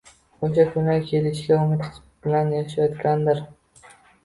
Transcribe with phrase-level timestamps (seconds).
[0.45, 1.85] Oʻsha kunlar kelishiga umid
[2.25, 3.47] bilan yashayotgandir.